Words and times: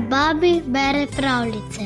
Babi 0.00 0.62
bere 0.66 1.06
pravljice. 1.16 1.82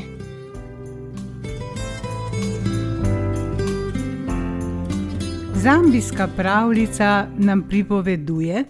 Zambijska 5.55 6.29
pravljica 6.37 7.27
nam 7.39 7.69
pripoveduje, 7.69 8.65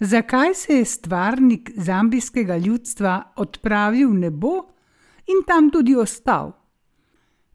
zakaj 0.00 0.54
se 0.54 0.74
je 0.74 0.84
stvarnik 0.84 1.70
zambijskega 1.76 2.56
ljudstva 2.56 3.32
odpravil 3.36 4.10
v 4.10 4.14
nebo 4.14 4.52
in 5.26 5.44
tam 5.46 5.70
tudi 5.70 5.94
ostal. 5.94 6.52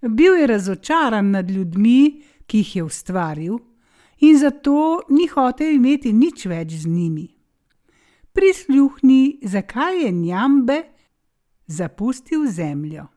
Bil 0.02 0.36
je 0.36 0.48
razočaran 0.48 1.32
nad 1.32 1.52
ljudmi, 1.52 2.24
ki 2.46 2.58
jih 2.58 2.76
je 2.76 2.84
ustvaril, 2.84 3.58
in 4.20 4.38
zato 4.38 5.02
ni 5.10 5.28
hotel 5.28 5.74
imeti 5.74 6.14
nič 6.14 6.46
več 6.46 6.74
z 6.74 6.88
njimi. 6.88 7.28
Prisluhni, 8.34 9.40
zakaj 9.44 10.04
je 10.04 10.12
Njambe 10.12 10.84
zapustil 11.68 12.46
zemljo. 12.48 13.08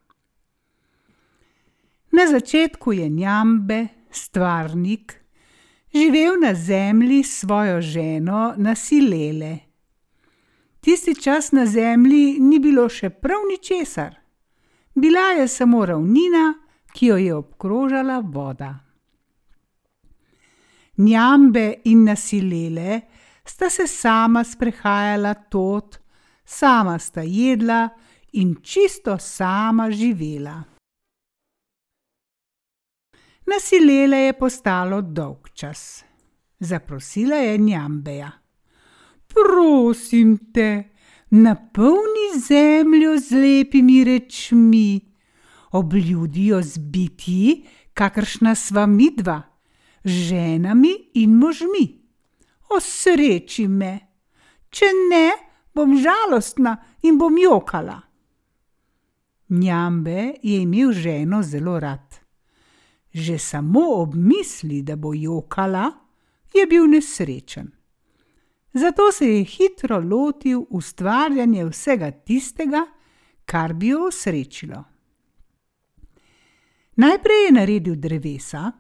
Na 2.11 2.27
začetku 2.27 2.93
je 2.93 3.09
Njambe, 3.09 3.87
stvarnik, 4.11 5.20
živel 5.95 6.34
na 6.43 6.55
zemlji 6.55 7.23
s 7.23 7.39
svojo 7.41 7.80
ženo 7.80 8.55
Nasilele. 8.57 9.59
Tisti 10.80 11.15
čas 11.15 11.53
na 11.53 11.67
zemlji 11.67 12.37
ni 12.41 12.59
bilo 12.59 12.89
še 12.89 13.11
prav 13.11 13.41
ničesar, 13.51 14.15
bila 14.95 15.20
je 15.20 15.48
samo 15.48 15.87
ravnina, 15.87 16.55
ki 16.92 17.06
jo 17.06 17.17
je 17.17 17.34
obkrožala 17.34 18.19
voda. 18.20 18.75
Njambe 20.97 21.75
in 21.84 22.05
Nasilele 22.05 23.01
sta 23.45 23.70
se 23.70 23.86
sama 23.86 24.45
sprehajala 24.45 25.34
tod, 25.34 25.98
sama 26.45 26.98
sta 26.98 27.20
jedla 27.20 27.89
in 28.34 28.56
čisto 28.62 29.18
sama 29.18 29.90
živela. 29.90 30.62
Nasilele 33.46 34.16
je 34.16 34.32
postalo 34.32 35.02
dolg 35.02 35.48
čas. 35.54 36.04
Zaprosila 36.58 37.36
je 37.36 37.58
Njambeja. 37.58 38.30
Prosim 39.27 40.52
te, 40.52 40.84
napolni 41.30 42.28
zemljo 42.48 43.18
z 43.18 43.30
lepimi 43.30 44.05
rečmi, 44.05 45.00
obljudijo 45.70 46.62
z 46.62 46.78
bitji, 46.78 47.64
kakršna 47.94 48.55
sva 48.55 48.86
midva, 48.86 49.42
ženami 50.05 50.94
in 51.14 51.36
možmi. 51.36 51.86
Osreči 52.70 53.68
me, 53.68 53.98
če 54.70 54.86
ne, 55.10 55.30
bom 55.74 55.98
žalostna 55.98 56.77
in 57.02 57.18
bom 57.18 57.38
jokala. 57.38 58.14
Njambe 59.48 60.34
je 60.42 60.62
imel 60.62 60.92
ženo 60.92 61.42
zelo 61.42 61.81
rad. 61.81 62.14
Že 63.12 63.39
samo 63.39 63.81
ob 63.95 64.14
misli, 64.14 64.83
da 64.83 64.97
bo 64.97 65.14
jokala, 65.14 65.91
je 66.55 66.67
bil 66.67 66.86
nesrečen. 66.86 67.70
Zato 68.73 69.12
se 69.12 69.28
je 69.28 69.45
hitro 69.45 69.98
lotil 70.01 70.64
ustvarjanja 70.70 71.67
vsega 71.67 72.11
tistega, 72.11 72.86
kar 73.45 73.75
bi 73.75 73.89
jo 73.89 74.06
osrečilo. 74.06 74.84
Najprej 76.97 77.45
je 77.47 77.53
naredil 77.53 77.97
drevesa, 77.97 78.73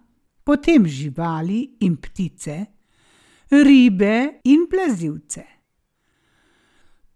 potem 0.44 0.86
živali 0.86 1.76
in 1.80 1.96
ptice, 1.96 2.64
ribe 3.50 4.40
in 4.44 4.66
plazilce. 4.70 5.44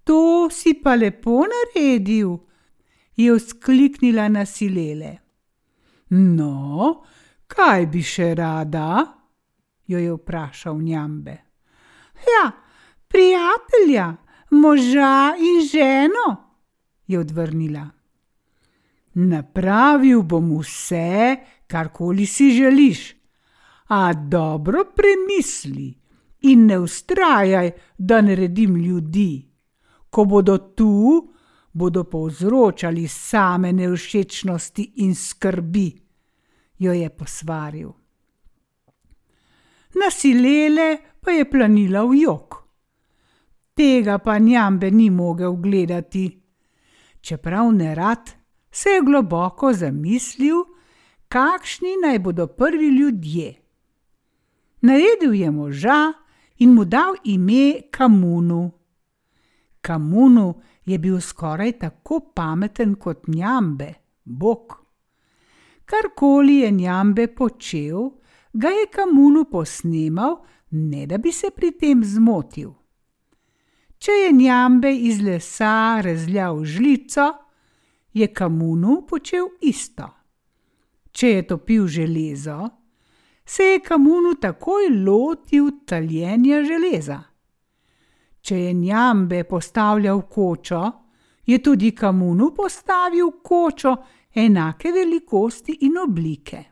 To 0.04 0.48
si 0.50 0.74
pa 0.82 0.94
lepo 0.94 1.44
naredil, 1.46 2.47
je 3.18 3.34
vzkliknila 3.34 4.28
nasilele. 4.32 5.16
No, 6.10 7.04
kaj 7.50 7.86
bi 7.92 8.02
še 8.02 8.32
rada? 8.38 9.18
jo 9.88 9.98
je 9.98 10.12
vprašal 10.12 10.80
Njambe. 10.80 11.36
Ja, 12.28 12.50
prijatelja, 13.08 14.16
moža 14.50 15.34
in 15.38 15.68
ženo, 15.68 16.36
je 17.06 17.18
odvrnila. 17.18 17.88
Napravil 19.14 20.22
bom 20.22 20.58
vse, 20.58 21.36
karkoli 21.66 22.26
si 22.26 22.50
želiš, 22.50 23.14
a 23.88 24.12
dobro 24.12 24.84
premisli 24.96 25.94
in 26.40 26.66
ne 26.66 26.78
ustrajaj, 26.78 27.70
da 27.98 28.20
naredim 28.20 28.76
ljudi. 28.76 29.48
Ko 30.10 30.24
bodo 30.24 30.58
tu, 30.58 31.32
bodo 31.72 32.04
povzročali 32.04 33.08
same 33.08 33.72
nevšečnosti 33.72 34.92
in 34.96 35.14
skrbi, 35.14 35.92
jo 36.78 36.92
je 36.92 37.10
posvaril. 37.10 37.92
Nasilele 39.94 40.96
pa 41.20 41.30
je 41.30 41.50
planila 41.50 42.04
v 42.04 42.22
jok. 42.22 42.54
Tega 43.74 44.18
pa 44.18 44.38
njambe 44.38 44.90
ni 44.90 45.10
mogel 45.10 45.52
gledati. 45.52 46.40
Čeprav 47.20 47.72
ne 47.72 47.94
rad, 47.94 48.30
se 48.70 48.90
je 48.90 49.02
globoko 49.02 49.72
zamislil, 49.72 50.56
kakšni 51.28 51.96
naj 52.02 52.18
bodo 52.18 52.46
prvi 52.46 52.88
ljudje. 52.88 53.54
Naredil 54.80 55.34
je 55.34 55.50
moža 55.50 56.12
in 56.58 56.74
mu 56.74 56.84
dal 56.84 57.14
ime 57.24 57.80
Kamunu. 57.90 58.70
Kamunu 59.80 60.60
je 60.88 60.98
bil 60.98 61.20
skoraj 61.20 61.72
tako 61.78 62.20
pameten 62.34 62.94
kot 62.94 63.28
njambe, 63.28 63.94
bog. 64.24 64.76
Karkoli 65.84 66.56
je 66.56 66.70
njambe 66.70 67.26
počel, 67.26 68.10
ga 68.52 68.68
je 68.68 68.86
Kamunu 68.92 69.44
posnemal, 69.50 70.36
ne 70.70 71.06
da 71.06 71.18
bi 71.18 71.32
se 71.32 71.50
pri 71.56 71.72
tem 71.78 72.04
zmotil. 72.04 72.72
Če 73.98 74.12
je 74.12 74.32
njambe 74.32 74.92
iz 74.96 75.20
lesa 75.20 76.00
razljal 76.00 76.64
žlico, 76.64 77.32
je 78.12 78.26
Kamunu 78.34 79.06
počel 79.08 79.48
isto. 79.60 80.08
Če 81.12 81.28
je 81.28 81.46
topil 81.46 81.86
železo, 81.86 82.68
se 83.44 83.62
je 83.62 83.80
Kamunu 83.80 84.34
takoj 84.40 84.88
lotil 85.04 85.70
taljenja 85.86 86.62
železa. 86.64 87.27
Če 88.48 88.56
je 88.56 88.72
njambe 88.72 89.42
postavljal 89.44 90.22
kočo, 90.22 90.80
je 91.46 91.58
tudi 91.62 91.90
Kamunu 91.90 92.54
postavil 92.56 93.30
kočo 93.44 93.92
enake 94.34 94.92
velikosti 94.92 95.76
in 95.80 95.98
oblike. 95.98 96.62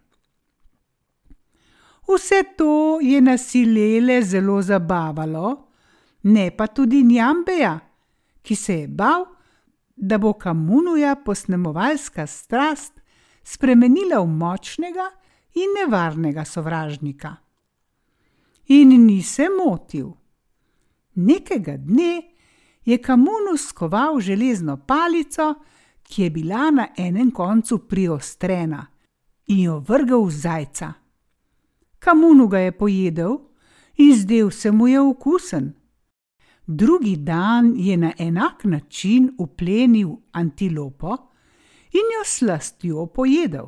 Vse 2.09 2.43
to 2.57 2.99
je 3.01 3.21
nasilele 3.21 4.23
zelo 4.23 4.63
zabavalo, 4.63 5.69
ne 6.23 6.51
pa 6.57 6.67
tudi 6.67 7.03
njambeja, 7.03 7.79
ki 8.43 8.57
se 8.57 8.81
je 8.81 8.89
bal, 8.89 9.27
da 9.97 10.19
bo 10.19 10.33
Kamunuja 10.33 11.17
posnemovalska 11.25 12.27
strast 12.27 13.03
spremenila 13.45 14.23
v 14.25 14.27
močnega 14.27 15.11
in 15.55 15.77
nevarnega 15.77 16.45
sovražnika. 16.45 17.37
In 18.67 19.05
ni 19.07 19.23
se 19.23 19.49
motil. 19.53 20.15
Nekega 21.17 21.77
dne 21.77 22.23
je 22.85 22.99
Kamunu 22.99 23.57
skoval 23.57 24.21
železno 24.21 24.77
palico, 24.77 25.55
ki 26.03 26.23
je 26.23 26.31
bila 26.31 26.71
na 26.71 26.89
enem 26.97 27.31
koncu 27.31 27.79
priostrena, 27.79 28.87
in 29.47 29.61
jo 29.61 29.79
vrgel 29.79 30.25
v 30.25 30.31
zajca. 30.31 30.93
Kamunu 31.99 32.47
ga 32.49 32.59
je 32.59 32.73
pojedel 32.73 33.39
in 33.97 34.17
zdel 34.17 34.51
se 34.51 34.71
mu 34.71 34.89
je 34.89 35.01
okusen. 35.01 35.75
Drugi 36.67 37.17
dan 37.17 37.75
je 37.77 37.97
na 37.97 38.13
enak 38.19 38.65
način 38.65 39.35
uplenil 39.39 40.17
antilopo 40.33 41.17
in 41.93 42.07
jo 42.19 42.25
slastjo 42.25 43.07
pojedel. 43.07 43.67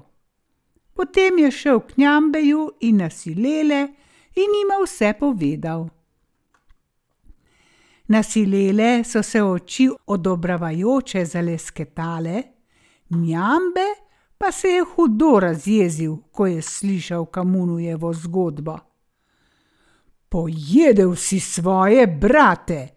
Potem 0.94 1.38
je 1.38 1.50
šel 1.50 1.80
k 1.80 1.96
njambeju 1.96 2.70
in 2.80 2.96
nasilele 2.96 3.82
in 4.34 4.50
jima 4.58 4.82
vse 4.84 5.14
povedal. 5.20 5.88
Nasilele 8.08 9.04
so 9.04 9.22
se 9.22 9.42
oči 9.42 9.88
odobravajoče 10.06 11.24
zalesketale, 11.24 12.42
njambe 13.10 13.88
pa 14.38 14.52
se 14.52 14.68
je 14.68 14.84
hudo 14.84 15.40
razjezil, 15.40 16.16
ko 16.32 16.46
je 16.46 16.62
slišal 16.62 17.26
Kamunujevo 17.26 18.12
zgodbo. 18.12 18.78
Pojedel 20.28 21.14
si 21.14 21.40
svoje 21.40 22.06
brate, 22.06 22.88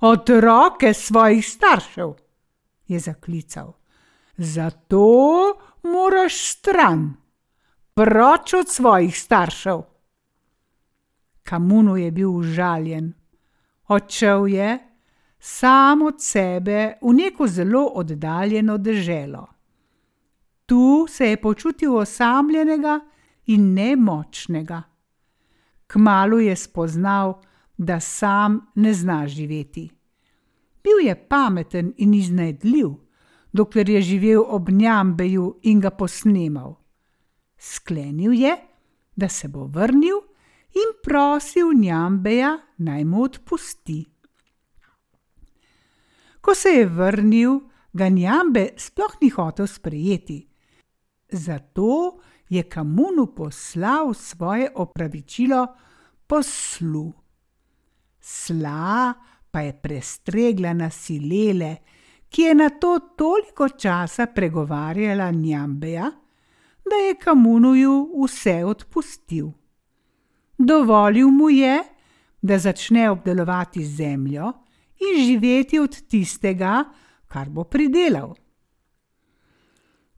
otroke 0.00 0.94
svojih 0.94 1.48
staršev, 1.48 2.14
je 2.86 2.98
zaklical. 2.98 3.72
Zato 4.36 5.54
moraš 5.82 6.50
stran, 6.52 7.14
proč 7.94 8.54
od 8.54 8.68
svojih 8.68 9.18
staršev. 9.18 9.82
Kamunu 11.42 11.96
je 11.96 12.10
bil 12.10 12.30
užaljen. 12.30 13.12
Odšel 13.88 14.46
je, 14.46 14.78
sam 15.38 16.02
od 16.02 16.14
sebe 16.18 16.98
v 17.02 17.12
neko 17.12 17.46
zelo 17.46 17.84
oddaljeno 17.94 18.78
deželo. 18.78 19.46
Tu 20.66 21.06
se 21.08 21.26
je 21.26 21.40
počutil 21.40 21.96
osamljenega 21.96 23.00
in 23.46 23.74
nemočnega. 23.74 24.82
Kmalu 25.86 26.40
je 26.40 26.56
spoznal, 26.56 27.42
da 27.78 28.00
sam 28.00 28.60
ne 28.74 28.94
zna 28.94 29.26
živeti. 29.28 29.90
Bil 30.82 31.06
je 31.06 31.14
pameten 31.28 31.92
in 31.96 32.14
iznajdljiv, 32.14 32.88
dokler 33.52 33.88
je 33.88 34.02
živel 34.02 34.44
ob 34.48 34.70
Njambeju 34.70 35.58
in 35.62 35.80
ga 35.80 35.90
posnemal. 35.90 36.74
Sklenil 37.58 38.32
je, 38.32 38.56
da 39.16 39.28
se 39.28 39.48
bo 39.48 39.64
vrnil 39.64 40.25
in 40.76 40.92
prosil 41.02 41.72
Njambeja 41.74 42.58
naj 42.78 43.04
mu 43.04 43.22
odpusti. 43.22 44.04
Ko 46.40 46.54
se 46.54 46.68
je 46.68 46.86
vrnil, 46.86 47.60
ga 47.92 48.08
Njambe 48.08 48.68
sploh 48.76 49.16
ni 49.20 49.30
hotel 49.30 49.66
sprejeti. 49.66 50.46
Zato 51.28 52.20
je 52.48 52.62
Kamunu 52.62 53.26
poslal 53.34 54.14
svoje 54.14 54.70
opravičilo 54.74 55.66
poslu. 56.26 57.12
Sla 58.20 59.14
pa 59.50 59.60
je 59.60 59.72
prestregla 59.82 60.72
na 60.72 60.90
silele, 60.90 61.76
ki 62.28 62.42
je 62.42 62.54
na 62.54 62.68
to 62.68 62.98
toliko 63.16 63.68
časa 63.68 64.26
pregovarjala 64.26 65.30
Njambeja, 65.30 66.10
da 66.90 66.96
je 66.96 67.14
Kamunuju 67.14 68.24
vse 68.24 68.64
odpustil. 68.64 69.50
Dovolil 70.58 71.30
mu 71.30 71.50
je, 71.50 71.82
da 72.42 72.58
začne 72.58 73.10
obdelovati 73.10 73.84
zemljo 73.84 74.52
in 75.00 75.24
živeti 75.26 75.78
od 75.78 76.08
tistega, 76.08 76.84
kar 77.28 77.48
bo 77.48 77.64
pridelal. 77.64 78.34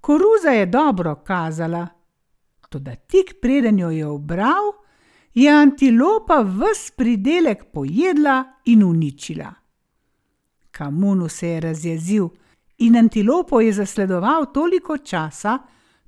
Koruza 0.00 0.50
je 0.50 0.66
dobro 0.66 1.14
kazala, 1.14 1.88
toda 2.68 2.94
tik 2.94 3.34
preden 3.42 3.78
jo 3.78 3.90
je 3.90 4.06
obral, 4.06 4.72
je 5.34 5.50
antilopa 5.50 6.42
ves 6.42 6.90
pridelek 6.96 7.64
pojedla 7.72 8.44
in 8.64 8.84
uničila. 8.84 9.54
Kamunu 10.70 11.28
se 11.28 11.48
je 11.48 11.60
razjezil 11.60 12.28
in 12.78 12.96
antilopo 12.96 13.60
je 13.60 13.72
zasledoval 13.72 14.52
toliko 14.52 14.98
časa, 14.98 15.58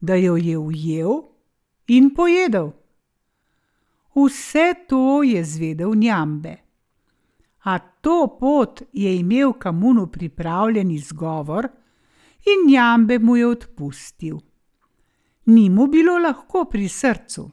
da 0.01 0.15
jo 0.15 0.37
je 0.37 0.59
ujel 0.59 1.11
in 1.87 2.15
pojedel. 2.15 2.71
Vse 4.15 4.75
to 4.89 5.23
je 5.23 5.45
zvedel 5.45 5.95
Njambe. 5.95 6.57
A 7.63 7.79
to 7.79 8.37
pot 8.41 8.83
je 8.93 9.17
imel 9.17 9.53
Kamunu 9.53 10.07
pripravljen 10.07 10.91
izgovor 10.91 11.69
in 12.47 12.73
Njambe 12.73 13.19
mu 13.19 13.37
je 13.37 13.47
odpustil. 13.47 14.39
Ni 15.47 15.71
mu 15.71 15.87
bilo 15.87 16.19
lahko 16.19 16.65
pri 16.65 16.89
srcu. 16.89 17.51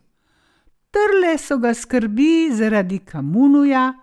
Trle 0.91 1.37
so 1.37 1.57
ga 1.57 1.73
skrbi 1.73 2.49
zaradi 2.51 2.99
Kamunuja, 2.99 3.93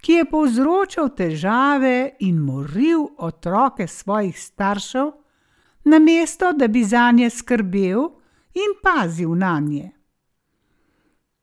ki 0.00 0.12
je 0.12 0.24
povzročal 0.24 1.12
težave 1.14 2.16
in 2.20 2.38
moril 2.42 3.06
otroke 3.18 3.86
svojih 3.86 4.38
staršev, 4.38 5.12
namesto 5.84 6.52
da 6.52 6.68
bi 6.68 6.84
za 6.84 7.10
nje 7.10 7.30
skrbel 7.30 8.08
in 8.54 8.74
pazil 8.82 9.34
na 9.34 9.60
nje. 9.60 9.90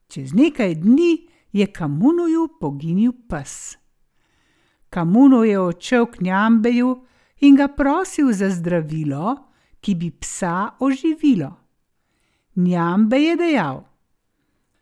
Čez 0.09 0.33
nekaj 0.33 0.75
dni 0.75 1.27
je 1.53 1.65
Kamunuju 1.69 2.47
poginil 2.59 3.11
pes. 3.29 3.77
Kamuno 4.89 5.43
je 5.43 5.59
odšel 5.59 6.05
k 6.05 6.21
Njambeju 6.21 6.95
in 7.45 7.55
ga 7.55 7.67
prosil 7.67 8.31
za 8.33 8.49
zdravilo, 8.49 9.35
ki 9.81 9.95
bi 9.95 10.09
psa 10.11 10.69
oživilo. 10.79 11.51
Njambe 12.55 13.19
je 13.21 13.35
dejal: 13.35 13.83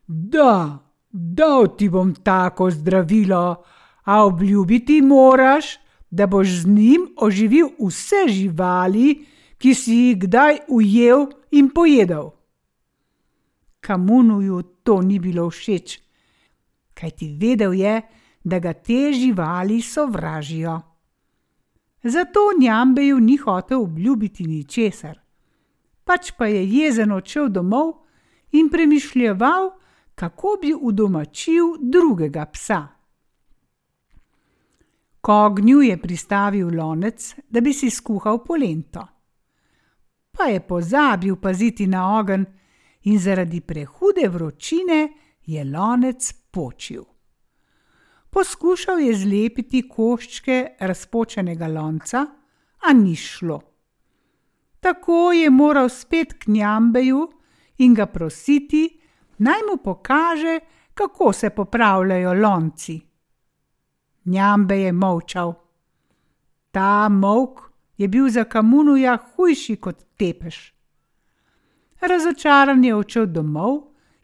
Da, 0.07 0.79
dal 1.11 1.75
ti 1.77 1.89
bom 1.89 2.15
tako 2.15 2.71
zdravilo, 2.71 3.63
a 4.03 4.23
obljubiti 4.25 5.01
moraš, 5.01 5.75
da 6.09 6.27
boš 6.27 6.47
z 6.47 6.67
njim 6.67 7.07
oživil 7.17 7.67
vse 7.79 8.31
živali, 8.31 9.25
ki 9.57 9.73
si 9.75 9.93
jih 9.93 10.17
kdaj 10.19 10.57
ujel 10.67 11.27
in 11.51 11.69
pojedel. 11.69 12.36
Kamunuju 13.79 14.61
to 14.83 15.01
ni 15.01 15.19
bilo 15.19 15.49
všeč, 15.49 15.99
kajti 16.93 17.37
vedel 17.39 17.73
je, 17.73 18.01
da 18.43 18.59
ga 18.59 18.73
te 18.73 19.13
živali 19.13 19.81
sovražijo. 19.81 20.81
Zato 22.03 22.39
Njambeju 22.59 23.19
ni 23.19 23.37
hotel 23.37 23.81
obljubiti 23.81 24.47
ničesar, 24.47 25.19
pač 26.03 26.31
pa 26.37 26.47
je 26.47 26.63
jezen 26.69 27.11
odšel 27.11 27.49
domov 27.49 27.93
in 28.51 28.69
premišljeval, 28.69 29.71
kako 30.15 30.57
bi 30.61 30.73
udomačil 30.81 31.75
drugega 31.81 32.45
psa. 32.45 32.87
K 35.21 35.29
ognju 35.29 35.81
je 35.81 35.97
pristavil 36.01 36.75
lonec, 36.75 37.35
da 37.49 37.61
bi 37.61 37.73
si 37.73 37.89
skuhal 37.89 38.43
polento. 38.43 39.07
Pa 40.31 40.43
je 40.43 40.59
pozabil 40.59 41.35
paziti 41.35 41.87
na 41.87 42.19
ogenj 42.19 42.45
in 43.07 43.19
zaradi 43.19 43.61
prehude 43.61 44.27
vročine 44.29 45.13
je 45.45 45.63
lonec 45.63 46.33
počil. 46.51 47.03
Poskušal 48.29 48.99
je 48.99 49.15
zlepiti 49.15 49.85
koščke 49.89 50.75
razpočenega 50.79 51.67
lonca, 51.67 52.25
a 52.77 52.93
ni 52.93 53.15
šlo. 53.15 53.61
Tako 54.79 55.31
je 55.31 55.49
moral 55.49 55.89
spet 55.89 56.33
k 56.33 56.47
Njambeju 56.47 57.23
in 57.77 57.93
ga 57.93 58.05
prositi, 58.05 58.99
naj 59.37 59.63
mu 59.71 59.77
pokaže, 59.83 60.59
kako 60.93 61.33
se 61.33 61.49
popravljajo 61.49 62.33
lonci. 62.33 62.99
Njambe 64.25 64.79
je 64.79 64.91
molčal. 64.91 65.53
Ta 66.71 67.09
mok 67.09 67.59
je 67.97 68.07
bil 68.07 68.29
za 68.29 68.43
Kamunuja 68.43 69.17
hujši 69.17 69.75
kot 69.75 70.03
tepeš. 70.17 70.76
Razočaran 72.01 72.83
je 72.83 72.95
odšel 72.95 73.25
domov 73.25 73.77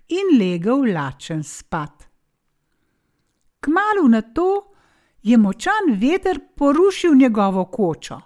in 0.07 0.37
legel 0.39 0.85
lačen 0.93 1.43
spat. 1.43 2.03
Kmalu 3.59 4.07
na 4.09 4.21
to 4.21 4.73
je 5.23 5.37
močan 5.37 5.95
veter 5.97 6.39
porušil 6.55 7.15
njegovo 7.15 7.65
kočo. 7.65 8.19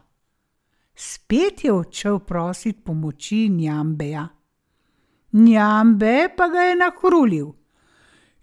Spet 0.95 1.63
je 1.63 1.73
odšel 1.73 2.19
prositi 2.19 2.81
pomoči 2.81 3.49
Njambeja. 3.49 4.27
Njambe 5.31 6.29
pa 6.37 6.47
ga 6.47 6.59
je 6.59 6.75
nahrulil. 6.75 7.47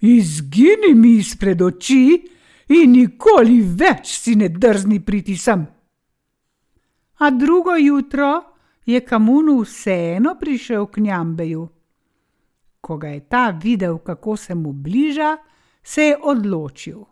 Izgini 0.00 0.94
mi 0.94 1.16
izpred 1.16 1.62
oči 1.62 2.28
in 2.68 2.92
nikoli 2.92 3.60
več 3.60 4.18
si 4.18 4.34
ne 4.34 4.48
drzni 4.48 5.00
priti 5.04 5.36
sem. 5.36 5.66
A 7.18 7.30
drugo 7.30 7.76
jutro 7.76 8.53
je 8.86 9.00
Kamunu 9.00 9.60
vseeno 9.60 10.36
prišel 10.40 10.86
k 10.86 11.00
Njambeju. 11.00 11.68
Ko 12.80 12.96
ga 12.96 13.08
je 13.08 13.20
ta 13.28 13.50
videl, 13.50 13.98
kako 13.98 14.36
se 14.36 14.54
mu 14.54 14.72
bliža, 14.72 15.36
se 15.82 16.02
je 16.02 16.18
odločil. 16.22 17.04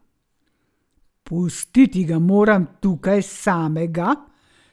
Pustiti 1.25 2.05
ga 2.05 2.19
moram 2.19 2.67
tukaj 2.81 3.23
samega, 3.23 4.15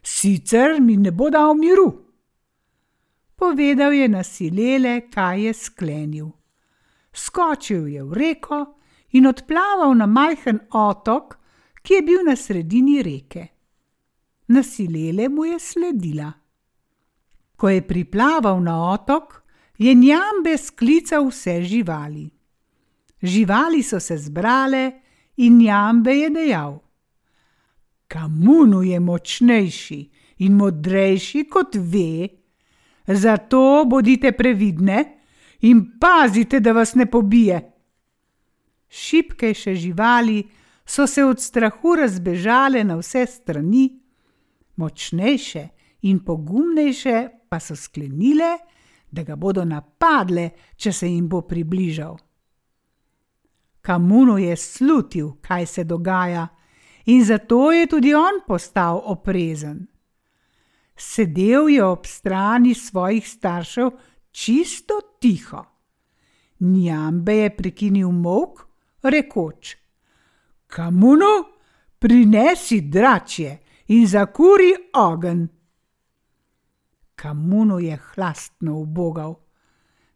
sicer 0.04 0.82
mi 0.82 0.98
ne 0.98 1.12
bo 1.12 1.30
dal 1.30 1.56
miru. 1.56 2.10
Povedal 3.36 3.94
je 3.94 4.08
na 4.08 4.24
silele, 4.24 5.02
kaj 5.12 5.46
je 5.46 5.54
sklenil. 5.54 6.28
Skočil 7.14 7.88
je 7.88 8.04
v 8.04 8.14
reko 8.14 8.66
in 9.12 9.28
odplaval 9.28 9.96
na 9.96 10.06
majhen 10.06 10.60
otok, 10.72 11.38
ki 11.82 11.94
je 11.94 12.02
bil 12.02 12.26
na 12.28 12.36
sredini 12.36 13.00
reke. 13.04 13.48
Na 14.48 14.64
silele 14.64 15.30
mu 15.30 15.46
je 15.46 15.60
sledila. 15.60 16.39
Ko 17.60 17.70
je 17.70 17.84
priplaval 17.84 18.64
na 18.64 18.78
otok, 18.94 19.44
je 19.78 19.92
njambe 19.94 20.56
sklical 20.58 21.28
vse 21.28 21.60
živali. 21.64 22.30
Živali 23.22 23.84
so 23.84 24.00
se 24.00 24.18
zbrale 24.18 24.92
in 25.38 25.60
njambe 25.60 26.16
je 26.16 26.30
dejal: 26.30 26.80
Kamunu 28.08 28.84
je 28.84 29.00
močnejši 29.00 30.02
in 30.38 30.56
modrejši 30.56 31.44
kot 31.44 31.76
ve, 31.76 32.40
Zato 33.10 33.86
bodite 33.86 34.32
previdne 34.32 35.18
in 35.62 35.98
pazite, 36.00 36.60
da 36.60 36.72
vas 36.72 36.94
ne 36.96 37.06
pobije. 37.06 37.72
Šipkejše 38.90 39.76
živali 39.76 40.44
so 40.86 41.08
se 41.08 41.24
od 41.26 41.42
strahu 41.42 41.96
razbežale 41.96 42.84
na 42.84 42.96
vse 42.96 43.26
strani, 43.26 44.00
močnejše 44.76 45.68
in 46.02 46.20
pogumnejše 46.20 47.28
pa 47.50 47.60
so 47.60 47.76
sklenile, 47.76 48.58
da 49.12 49.24
ga 49.24 49.36
bodo 49.36 49.66
napadle, 49.66 50.50
če 50.76 50.94
se 50.94 51.08
jim 51.10 51.28
bo 51.30 51.42
približal. 51.42 52.18
Kamuno 53.82 54.38
je 54.38 54.56
slutil, 54.58 55.32
kaj 55.42 55.66
se 55.66 55.84
dogaja, 55.84 56.48
in 57.06 57.24
zato 57.26 57.72
je 57.72 57.88
tudi 57.88 58.14
on 58.14 58.44
postal 58.48 59.02
oprezen. 59.06 59.88
Sedel 60.96 61.70
je 61.70 61.84
ob 61.84 62.06
strani 62.06 62.74
svojih 62.76 63.28
staršev 63.28 63.90
čisto 64.32 65.00
tiho. 65.20 65.64
Njambe 66.60 67.36
je 67.36 67.56
prekinil 67.56 68.12
mok, 68.12 68.66
rekoč: 69.04 69.78
Kamuno, 70.68 71.44
prinesi 72.00 72.82
dračje 72.82 73.58
in 73.88 74.08
zakuri 74.08 74.74
ogen. 74.94 75.48
Kamuno 77.20 77.80
je 77.80 77.98
hlastno 77.98 78.78
ubogal. 78.80 79.36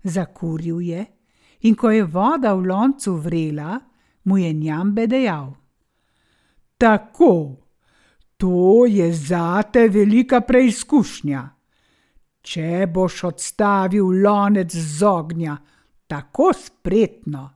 Zakuril 0.04 0.82
je, 0.82 1.06
in 1.68 1.76
ko 1.76 1.92
je 1.92 2.04
voda 2.04 2.54
v 2.54 2.66
loncu 2.68 3.16
vrela, 3.16 3.80
mu 4.24 4.38
je 4.38 4.54
njambe 4.54 5.08
dejal: 5.08 5.52
Tako, 6.78 7.56
to 8.38 8.86
je 8.86 9.14
zate 9.14 9.88
velika 9.88 10.42
preizkušnja. 10.42 11.50
Če 12.42 12.88
boš 12.88 13.24
odstavil 13.24 14.24
lonec 14.24 14.76
z 14.76 15.04
ognja 15.04 15.58
tako 16.08 16.54
spretno, 16.54 17.50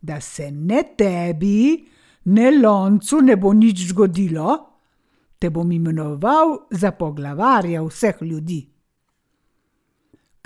da 0.00 0.20
se 0.20 0.50
ne 0.50 0.82
tebi, 0.98 1.86
ne 2.24 2.50
loncu 2.58 3.20
ne 3.20 3.36
bo 3.36 3.52
nič 3.52 3.86
zgodilo, 3.88 4.56
te 5.38 5.50
bom 5.50 5.72
imenoval 5.72 6.56
za 6.70 6.90
poglavarja 6.90 7.82
vseh 7.82 8.22
ljudi. 8.22 8.75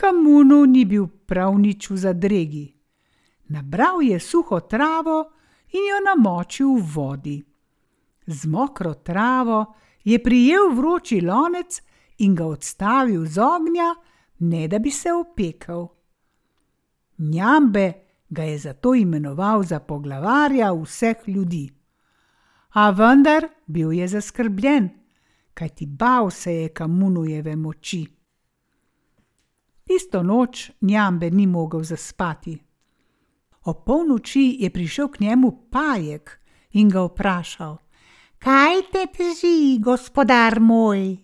Kamunu 0.01 0.65
ni 0.65 0.87
bil 0.89 1.05
prav 1.29 1.59
nič 1.61 1.91
v 1.91 1.97
zadregi. 1.97 2.67
Nabral 3.53 4.01
je 4.01 4.17
suho 4.21 4.61
travo 4.65 5.29
in 5.77 5.83
jo 5.91 5.99
namočil 6.01 6.81
v 6.81 6.87
vodi. 6.95 7.39
Z 8.27 8.47
mokro 8.49 8.95
travo 8.95 9.75
je 10.05 10.17
prijel 10.23 10.73
vroči 10.73 11.21
lonec 11.21 11.83
in 12.25 12.35
ga 12.35 12.47
odstavil 12.47 13.27
z 13.27 13.39
ognja, 13.45 13.95
ne 14.39 14.69
da 14.69 14.79
bi 14.79 14.91
se 14.91 15.13
opekel. 15.13 15.85
Njambe 17.19 17.93
ga 18.31 18.43
je 18.43 18.59
zato 18.59 18.95
imenoval 18.95 19.63
za 19.63 19.81
poglavarja 19.81 20.73
vseh 20.73 21.29
ljudi. 21.29 21.69
A 22.73 22.91
vendar 22.91 23.49
bil 23.67 23.93
je 23.93 24.09
zaskrbljen, 24.09 24.89
kajti 25.55 25.87
bal 25.87 26.31
se 26.31 26.55
je 26.55 26.69
kamunujeve 26.69 27.57
moči. 27.57 28.20
Isto 29.97 30.23
noč 30.23 30.71
njambe 30.81 31.31
ni 31.31 31.47
mogel 31.47 31.83
zaspati. 31.83 32.59
O 33.65 33.75
polnoči 33.75 34.57
je 34.61 34.71
prišel 34.71 35.09
k 35.09 35.21
njemu 35.21 35.51
pajek 35.71 36.41
in 36.73 36.89
ga 36.89 37.03
vprašal: 37.05 37.77
Kaj 38.39 38.83
te 38.93 39.07
teži, 39.17 39.79
gospodar 39.79 40.61
moj? 40.61 41.17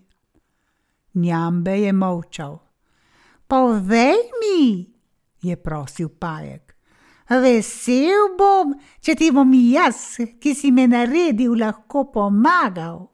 Njambe 1.14 1.80
je 1.80 1.92
molčal. 1.92 2.58
Povej 3.46 4.16
mi, 4.40 4.87
je 5.42 5.56
prosil 5.56 6.08
pajek. 6.08 6.76
Vesel 7.30 8.37
bom, 8.38 8.75
če 9.00 9.14
ti 9.14 9.30
bom 9.35 9.50
jaz, 9.54 10.18
ki 10.40 10.54
si 10.54 10.70
me 10.70 10.87
naredil, 10.87 11.56
lahko 11.58 12.04
pomagal. 12.12 13.06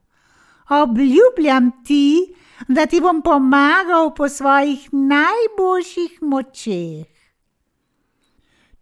Obljubljam 0.72 1.70
ti, 1.84 2.34
da 2.68 2.86
ti 2.86 3.00
bom 3.00 3.22
pomagal 3.22 4.14
po 4.14 4.28
svojih 4.28 4.88
najboljših 4.92 6.22
močeh. 6.22 7.08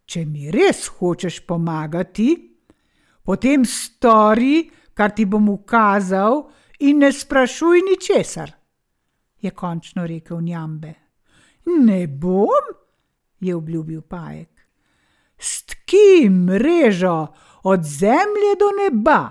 Če 0.05 0.25
mi 0.27 0.51
res 0.51 0.89
hočeš 0.99 1.41
pomagati, 1.47 2.35
potem 3.23 3.65
stori, 3.65 4.71
kar 4.95 5.15
ti 5.15 5.25
bom 5.25 5.49
ukazal, 5.49 6.49
in 6.81 6.99
ne 7.05 7.13
sprašuj 7.13 7.85
ničesar, 7.87 8.53
je 9.41 9.51
končno 9.51 10.07
rekel 10.07 10.41
Njambe. 10.41 10.95
Ne 11.87 12.07
bom, 12.07 12.73
je 13.41 13.55
obljubil 13.55 14.03
pajek. 14.03 14.49
Stki 15.39 16.29
mrežo 16.31 17.27
od 17.63 17.85
zemlje 17.85 18.57
do 18.59 18.69
neba, 18.83 19.31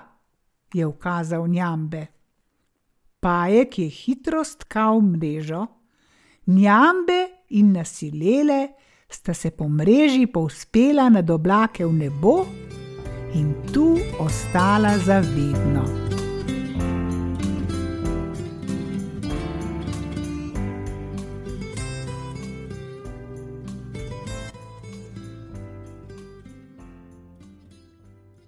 je 0.74 0.86
ukazal 0.86 1.48
Njambe. 1.48 2.06
Pajek 3.20 3.80
je 3.80 3.90
hitro 3.90 4.44
stkal 4.44 5.02
mrežo, 5.02 5.68
Njambe 6.50 7.28
in 7.50 7.72
nasilele 7.72 8.68
sta 9.10 9.34
se 9.34 9.52
po 9.52 9.68
mreži 9.70 10.26
povzpela 10.28 11.10
nad 11.10 11.30
oblake 11.30 11.86
v 11.86 11.94
nebo 11.94 12.46
in 13.34 13.54
tu 13.74 13.98
ostala 14.20 14.98
zavedno. 14.98 15.99